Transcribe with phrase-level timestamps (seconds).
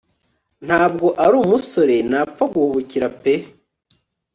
[0.65, 3.33] ntago arumusore napfa guhubukira pe